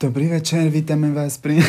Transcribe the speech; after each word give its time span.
Dobrý 0.00 0.26
večer, 0.26 0.68
vítame 0.74 1.14
vás 1.14 1.38
pri... 1.38 1.62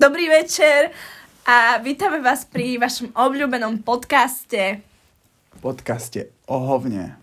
Dobrý 0.00 0.26
večer 0.28 0.90
a 1.46 1.78
vítame 1.78 2.18
vás 2.18 2.42
pri 2.42 2.74
vašom 2.74 3.14
obľúbenom 3.14 3.86
podcaste. 3.86 4.82
podcaste 5.62 6.34
o 6.50 6.58
hovne. 6.58 7.14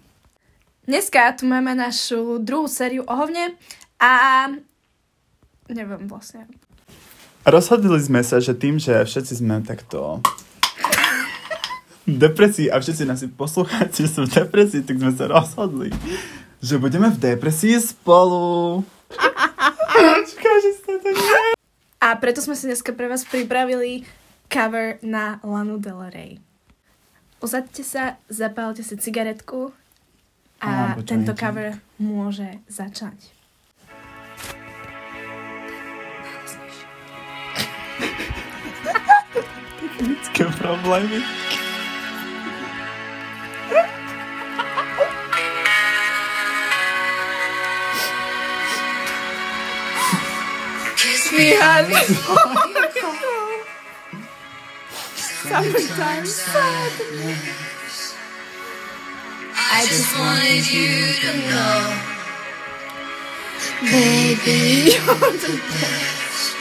Dneska 0.87 1.35
tu 1.35 1.44
máme 1.44 1.75
našu 1.75 2.39
druhú 2.39 2.71
sériu 2.71 3.03
o 3.03 3.12
hovne 3.12 3.59
a 3.99 4.47
neviem 5.67 6.07
vlastne. 6.07 6.47
Rozhodli 7.44 7.99
sme 7.99 8.23
sa, 8.23 8.39
že 8.39 8.55
tým, 8.55 8.79
že 8.79 9.03
všetci 9.03 9.44
sme 9.44 9.59
takto 9.59 10.23
depresii 12.08 12.71
a 12.71 12.79
všetci 12.79 13.03
nás 13.03 13.19
poslucháči 13.35 14.07
sú 14.07 14.24
v 14.24 14.31
depresii, 14.31 14.81
tak 14.81 14.96
sme 14.96 15.12
sa 15.12 15.28
rozhodli, 15.28 15.92
že 16.63 16.80
budeme 16.80 17.11
v 17.11 17.20
depresii 17.20 17.75
spolu. 17.83 18.81
Škoda, 20.23 20.57
že 20.63 20.71
to 20.88 20.91
nie. 21.03 21.52
A 21.99 22.16
preto 22.16 22.39
sme 22.39 22.55
si 22.55 22.66
dneska 22.66 22.95
pre 22.95 23.11
vás 23.11 23.27
pripravili 23.27 24.07
cover 24.47 24.95
na 25.03 25.43
Lanu 25.43 25.75
Del 25.75 25.99
Rey. 26.07 26.39
Usaďte 27.38 27.83
sa, 27.83 28.03
zapálte 28.31 28.81
si 28.81 28.95
cigaretku 28.95 29.75
a 30.58 30.95
Alebo 30.95 31.03
čo 31.03 31.09
tento 31.11 31.33
niečo. 31.35 31.41
cover 31.44 31.67
môže 31.99 32.47
začať. 32.66 33.35
Technické 39.97 40.45
problémy. 40.58 41.21
Me 51.38 51.53
hard 51.53 51.85
Summertime 55.47 56.25
sadness. 56.25 58.17
I 59.55 59.85
just 59.85 60.17
wanted 60.17 60.66
you 60.66 61.13
to 61.21 61.31
know, 61.47 61.94
baby, 63.85 64.97
you're 64.97 65.33
the 65.38 65.55
best. 65.61 66.57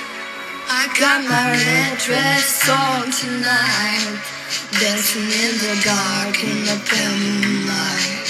I 0.69 0.87
got 1.01 1.25
my 1.25 1.57
red 1.57 1.99
dress 1.99 2.69
on 2.69 3.11
tonight, 3.11 4.21
dancing 4.79 5.25
in 5.25 5.57
the 5.57 5.75
dark 5.83 6.37
in 6.45 6.69
the 6.69 6.77
pale 6.85 7.17
moonlight. 7.17 8.29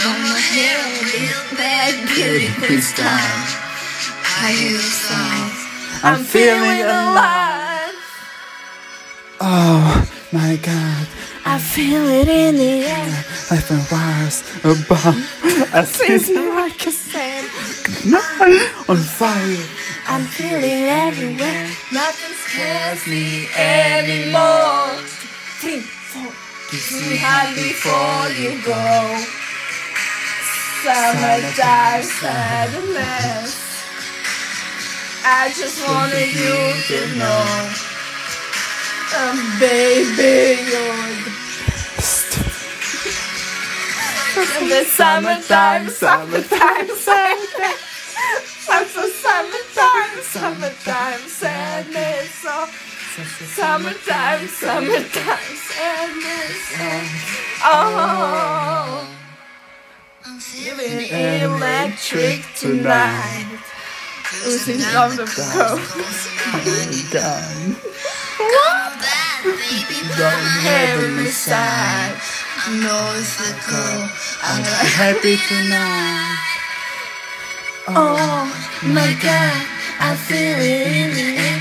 Got 0.00 0.16
my 0.26 0.40
hair 0.40 0.80
a 0.80 0.90
real 1.12 1.44
bad 1.56 2.08
beauty 2.08 2.48
queen 2.56 2.80
style. 2.80 3.68
I 4.40 4.52
hear 4.52 4.78
the 4.78 5.57
I'm 6.02 6.22
feeling 6.22 6.82
alive. 6.82 7.94
Oh 9.40 10.08
my 10.32 10.56
god, 10.56 11.06
I 11.44 11.58
feel 11.58 12.06
it 12.06 12.28
in 12.28 12.56
the 12.56 12.86
air. 12.86 13.24
I've 13.50 13.68
been 13.68 13.82
wires 13.90 14.42
above. 14.64 15.16
I 15.74 15.84
see 15.84 16.34
me 16.34 16.48
like 16.50 16.86
a 16.86 16.90
sand. 16.92 17.46
on 18.88 18.96
fire. 18.96 19.66
I'm 20.06 20.24
feeling 20.24 20.84
everywhere. 20.84 21.68
Nothing 21.92 22.34
scares 22.46 23.06
me 23.06 23.48
anymore. 23.56 25.02
Three, 25.60 25.80
four. 25.80 26.32
Kiss 26.70 26.92
me 27.10 27.16
hard 27.18 27.54
before 27.56 28.28
you 28.38 28.62
go. 28.64 29.18
Summer 30.84 31.40
Summertime 31.42 32.02
sadness. 32.02 33.67
I 35.24 35.52
just 35.56 35.80
wanted 35.86 36.32
you 36.32 36.72
to 36.88 36.98
know. 37.18 37.72
Um, 39.16 39.38
baby, 39.58 40.62
you're 40.62 41.08
the 41.24 41.32
best. 41.96 42.38
In 44.62 44.68
the 44.68 44.84
summertime, 44.84 45.88
summertime 45.88 46.88
sadness. 46.96 47.88
I'm 48.70 48.86
so 48.86 49.08
summertime, 49.08 50.22
summertime 50.22 51.20
sadness. 51.20 52.44
Oh, 52.46 52.70
summertime, 53.54 54.46
summertime 54.46 55.56
sadness. 55.56 56.60
Oh, 57.64 59.08
I'm 60.26 60.38
feeling 60.38 61.08
electric 61.42 62.44
tonight. 62.54 63.58
Losing 64.44 64.82
on 64.94 65.16
the 65.16 65.24
coast. 65.24 65.88
Gone. 67.12 67.76
Heavenly 70.60 71.30
side. 71.30 72.12
No, 72.68 73.14
it's 73.16 73.38
the 73.40 73.56
girl. 73.70 74.10
I'm 74.42 74.62
Happy 75.00 75.36
tonight. 75.48 76.36
oh 77.88 78.44
my 78.84 79.16
god. 79.22 79.66
I 80.00 80.14
feel 80.14 80.58
it 80.60 80.86
in 80.92 81.10
the 81.16 81.28
air 81.40 81.60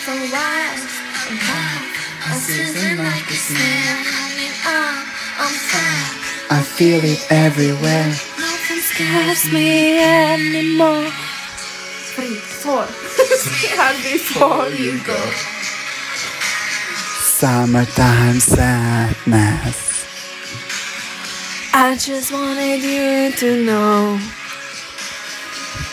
for 0.00 0.16
wise. 0.32 0.96
I'm 2.24 2.40
season 2.40 2.96
like 2.98 3.28
a 3.28 3.34
snail. 3.36 3.98
I'm, 4.64 5.04
I'm 5.36 5.52
fine. 5.68 6.58
I 6.58 6.62
feel 6.62 7.04
it 7.04 7.26
everywhere. 7.30 8.08
Nothing 8.08 8.80
scares 8.80 9.52
me 9.52 9.98
anymore. 9.98 11.12
Three, 12.16 12.36
four. 12.36 12.86
Scared 12.86 13.96
before 14.02 14.70
you 14.70 15.04
go. 15.04 15.20
Summertime 17.20 18.40
sadness. 18.40 20.06
I 21.74 21.94
just 22.00 22.32
wanted 22.32 22.82
you 22.82 23.32
to 23.32 23.64
know. 23.66 24.18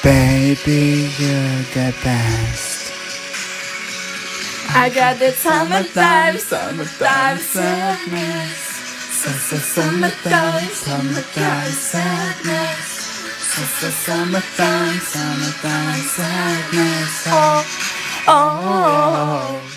Baby, 0.01 1.12
you're 1.19 1.62
the 1.75 1.94
best. 2.01 2.94
I 4.69 4.89
got 4.95 5.19
the 5.19 5.31
summertime, 5.31 6.38
summertime 6.38 7.38
sadness. 7.38 8.57
So, 9.12 9.29
so, 9.29 9.57
summertime, 9.57 10.69
summertime 10.69 11.72
sadness. 11.72 13.02
So, 13.53 13.61
so, 13.61 13.89
summertime, 13.91 14.97
summertime 14.97 15.99
sadness. 15.99 17.27
Oh, 17.27 17.63
oh. 18.27 19.73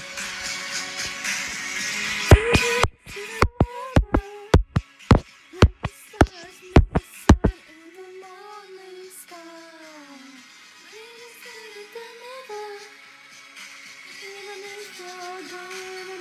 I 14.98 16.04
got 16.08 16.15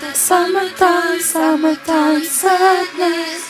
the 0.00 0.12
summertime, 0.14 1.20
summertime 1.20 2.22
sadness. 2.24 3.42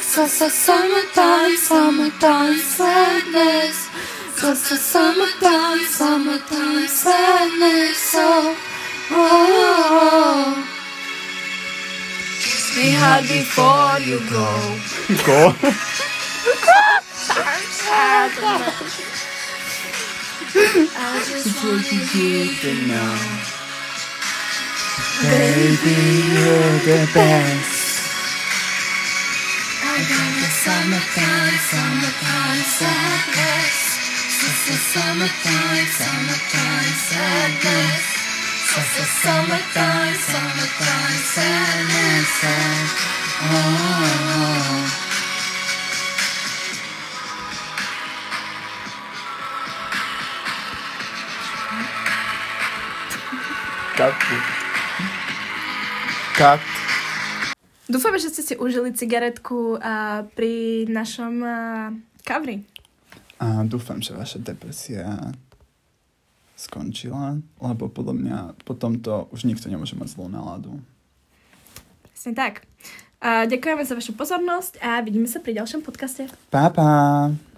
So, 0.00 0.26
so, 0.26 0.48
summertime, 0.48 1.56
summertime 1.56 2.58
sadness. 2.58 3.88
So, 4.36 4.54
so, 4.54 4.76
summertime, 4.76 5.78
summertime 5.86 6.86
sadness. 6.88 7.96
So, 7.96 8.54
oh. 9.10 10.68
Kiss 12.40 12.76
me 12.76 12.90
hard 12.92 13.24
before 13.28 13.98
you 14.00 14.18
go. 14.28 14.78
Go. 15.24 15.54
I 20.96 21.24
just 21.26 21.64
wanted 21.64 22.14
you 22.14 22.54
to 22.54 22.70
know. 22.86 23.63
Baby, 24.94 25.98
you're 26.30 26.78
the 26.86 27.02
best. 27.12 27.82
I 29.82 29.98
got 30.06 30.32
the 30.38 30.50
summertime, 30.62 31.58
summertime 31.70 32.62
sadness. 32.78 33.78
So, 34.38 34.48
so, 34.64 34.74
summertime, 34.94 35.86
summertime 35.98 36.94
sadness. 37.10 38.06
So, 38.70 38.80
so, 38.94 39.02
summertime, 39.22 40.14
summertime 40.14 41.18
sadness. 41.34 42.30
Oh. 43.50 43.74
Kat. 53.96 54.63
Kat. 56.34 56.58
Dúfame, 57.86 58.18
že 58.18 58.26
ste 58.34 58.42
si 58.42 58.54
užili 58.58 58.90
cigaretku 58.90 59.78
a 59.78 60.26
pri 60.34 60.82
našom 60.90 61.34
a, 61.46 61.56
covery. 62.26 62.66
A 63.38 63.62
dúfam, 63.62 64.02
že 64.02 64.18
vaša 64.18 64.42
depresia 64.42 65.30
skončila, 66.58 67.38
lebo 67.62 67.86
podľa 67.86 68.14
mňa 68.18 68.38
po 68.66 68.74
tomto 68.74 69.30
už 69.30 69.46
nikto 69.46 69.70
nemôže 69.70 69.94
mať 69.94 70.18
zlú 70.18 70.26
náladu. 70.26 70.82
Presne 72.10 72.34
tak. 72.34 72.66
A 73.22 73.46
ďakujeme 73.46 73.86
za 73.86 73.94
vašu 73.94 74.18
pozornosť 74.18 74.82
a 74.82 74.98
vidíme 75.06 75.30
sa 75.30 75.38
pri 75.38 75.62
ďalšom 75.62 75.86
podcaste. 75.86 76.26
Pa, 76.50 76.66
pa. 76.74 77.30